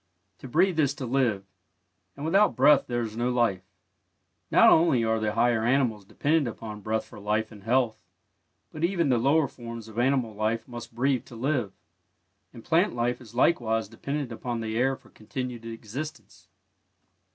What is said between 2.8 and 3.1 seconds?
there